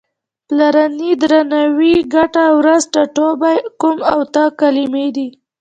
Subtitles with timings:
[0.47, 5.27] پلرنی، درناوی، ګټه، ورځ، ټاټوبی، کوم او ته کلمې دي.